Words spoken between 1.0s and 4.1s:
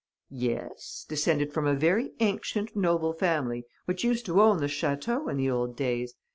descended from a very ancient, noble family which